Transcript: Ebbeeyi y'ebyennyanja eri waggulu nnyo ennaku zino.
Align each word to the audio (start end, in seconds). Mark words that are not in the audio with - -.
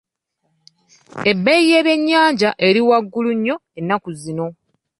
Ebbeeyi 1.31 1.65
y'ebyennyanja 1.71 2.49
eri 2.67 2.81
waggulu 2.89 3.31
nnyo 3.35 3.55
ennaku 3.79 4.09
zino. 4.21 4.47